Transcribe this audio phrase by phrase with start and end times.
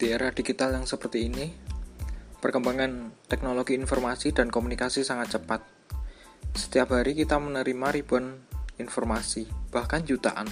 [0.00, 1.52] Di era digital yang seperti ini,
[2.40, 5.60] perkembangan teknologi informasi dan komunikasi sangat cepat.
[6.56, 8.40] Setiap hari kita menerima ribuan
[8.80, 10.48] informasi, bahkan jutaan.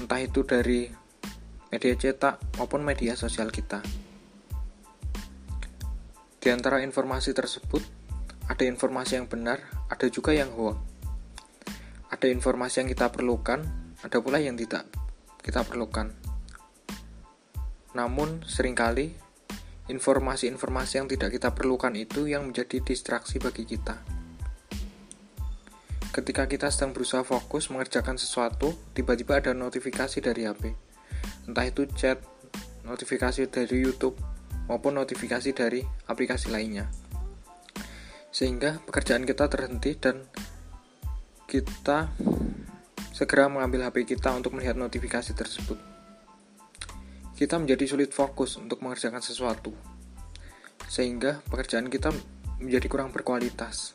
[0.00, 0.88] Entah itu dari
[1.68, 3.84] media cetak maupun media sosial kita.
[6.40, 7.84] Di antara informasi tersebut,
[8.48, 9.60] ada informasi yang benar,
[9.92, 10.80] ada juga yang hoax.
[12.08, 13.60] Ada informasi yang kita perlukan,
[14.00, 14.88] ada pula yang tidak
[15.44, 16.25] kita perlukan.
[17.96, 19.16] Namun, sering kali
[19.88, 23.96] informasi-informasi yang tidak kita perlukan itu yang menjadi distraksi bagi kita.
[26.12, 30.76] Ketika kita sedang berusaha fokus mengerjakan sesuatu, tiba-tiba ada notifikasi dari HP.
[31.48, 32.20] Entah itu chat,
[32.84, 34.20] notifikasi dari YouTube,
[34.68, 36.92] maupun notifikasi dari aplikasi lainnya.
[38.32, 40.24] Sehingga pekerjaan kita terhenti dan
[41.46, 42.10] kita
[43.14, 45.95] segera mengambil HP kita untuk melihat notifikasi tersebut
[47.36, 49.76] kita menjadi sulit fokus untuk mengerjakan sesuatu,
[50.88, 52.08] sehingga pekerjaan kita
[52.56, 53.92] menjadi kurang berkualitas.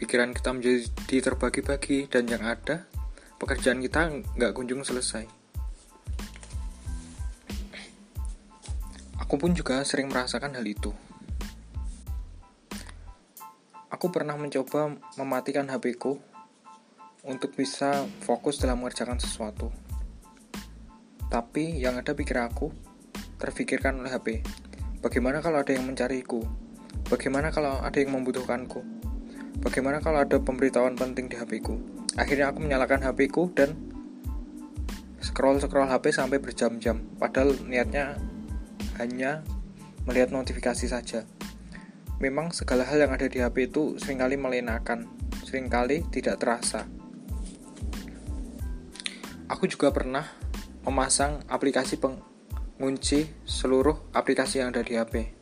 [0.00, 2.88] Pikiran kita menjadi terbagi-bagi dan yang ada,
[3.36, 5.28] pekerjaan kita nggak kunjung selesai.
[9.20, 10.96] Aku pun juga sering merasakan hal itu.
[13.92, 16.29] Aku pernah mencoba mematikan HP ku
[17.24, 19.68] untuk bisa fokus dalam mengerjakan sesuatu.
[21.30, 22.72] Tapi yang ada pikir aku
[23.36, 24.44] terfikirkan oleh HP.
[25.00, 26.44] Bagaimana kalau ada yang mencariku?
[27.08, 28.82] Bagaimana kalau ada yang membutuhkanku?
[29.60, 31.80] Bagaimana kalau ada pemberitahuan penting di HP ku?
[32.16, 33.76] Akhirnya aku menyalakan HP ku dan
[35.20, 37.04] scroll-scroll HP sampai berjam-jam.
[37.20, 38.16] Padahal niatnya
[39.00, 39.44] hanya
[40.04, 41.24] melihat notifikasi saja.
[42.20, 45.08] Memang segala hal yang ada di HP itu sering kali melenakan,
[45.44, 46.84] sering kali tidak terasa.
[49.50, 50.30] Aku juga pernah
[50.86, 55.34] memasang aplikasi pengunci seluruh aplikasi yang ada di HP.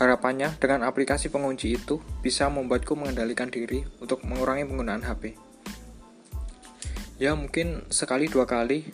[0.00, 5.36] Harapannya dengan aplikasi pengunci itu bisa membuatku mengendalikan diri untuk mengurangi penggunaan HP.
[7.20, 8.88] Ya mungkin sekali dua kali,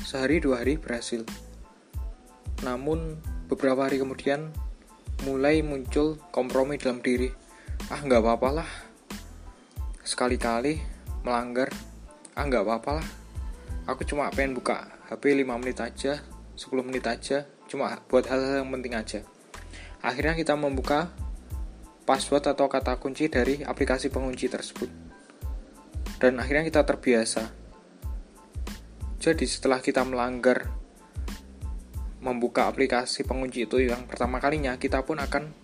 [0.00, 1.28] sehari dua hari berhasil.
[2.64, 3.20] Namun
[3.52, 4.56] beberapa hari kemudian
[5.28, 7.28] mulai muncul kompromi dalam diri.
[7.92, 8.70] Ah nggak apa-apa lah,
[10.00, 10.80] sekali-kali
[11.26, 11.68] melanggar
[12.38, 13.08] ah nggak apa-apa lah.
[13.90, 16.22] Aku cuma pengen buka HP 5 menit aja
[16.54, 19.20] 10 menit aja cuma buat hal-hal yang penting aja.
[20.02, 21.10] Akhirnya kita membuka
[22.06, 24.90] password atau kata kunci dari aplikasi pengunci tersebut.
[26.18, 27.42] Dan akhirnya kita terbiasa.
[29.18, 30.66] Jadi setelah kita melanggar
[32.22, 35.54] membuka aplikasi pengunci itu yang pertama kalinya kita pun akan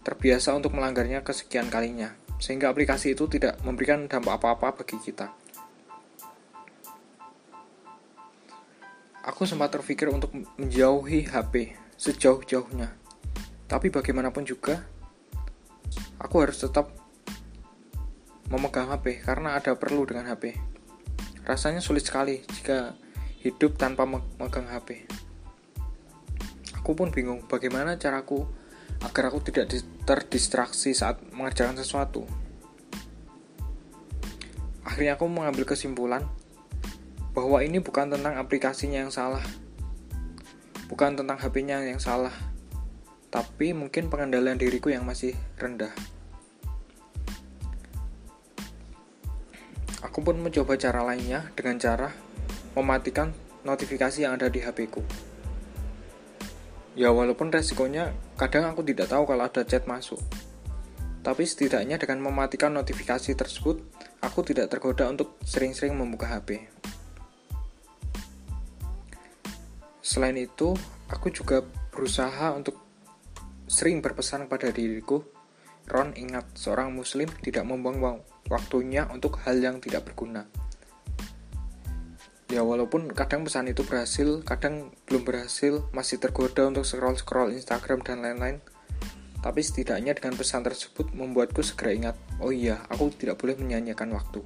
[0.00, 2.12] terbiasa untuk melanggarnya kesekian kalinya.
[2.40, 5.39] Sehingga aplikasi itu tidak memberikan dampak apa-apa bagi kita
[9.30, 12.90] Aku sempat terpikir untuk menjauhi HP sejauh-jauhnya.
[13.70, 14.82] Tapi bagaimanapun juga,
[16.18, 16.90] aku harus tetap
[18.50, 20.58] memegang HP karena ada perlu dengan HP.
[21.46, 22.98] Rasanya sulit sekali jika
[23.46, 25.06] hidup tanpa memegang HP.
[26.82, 28.42] Aku pun bingung bagaimana caraku
[28.98, 29.70] agar aku tidak
[30.10, 32.26] terdistraksi saat mengerjakan sesuatu.
[34.82, 36.26] Akhirnya aku mengambil kesimpulan
[37.40, 39.40] bahwa ini bukan tentang aplikasinya yang salah,
[40.92, 42.36] bukan tentang HP-nya yang salah,
[43.32, 45.88] tapi mungkin pengendalian diriku yang masih rendah.
[50.04, 52.12] Aku pun mencoba cara lainnya dengan cara
[52.76, 53.32] mematikan
[53.64, 55.00] notifikasi yang ada di HP-ku.
[56.92, 60.20] Ya walaupun resikonya kadang aku tidak tahu kalau ada chat masuk.
[61.24, 63.80] Tapi setidaknya dengan mematikan notifikasi tersebut,
[64.20, 66.79] aku tidak tergoda untuk sering-sering membuka HP.
[70.10, 70.74] Selain itu,
[71.06, 71.62] aku juga
[71.94, 72.74] berusaha untuk
[73.70, 75.22] sering berpesan kepada diriku,
[75.86, 78.18] Ron ingat seorang muslim tidak membuang
[78.50, 80.50] waktunya untuk hal yang tidak berguna.
[82.50, 88.26] Ya walaupun kadang pesan itu berhasil, kadang belum berhasil, masih tergoda untuk scroll-scroll Instagram dan
[88.26, 88.58] lain-lain.
[89.38, 94.42] Tapi setidaknya dengan pesan tersebut membuatku segera ingat, oh iya, aku tidak boleh menyanyikan waktu.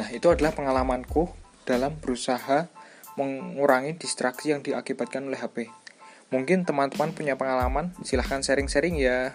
[0.00, 1.28] Nah, itu adalah pengalamanku
[1.68, 2.77] dalam berusaha
[3.18, 5.66] mengurangi distraksi yang diakibatkan oleh HP.
[6.30, 9.34] Mungkin teman-teman punya pengalaman, silahkan sharing-sharing ya.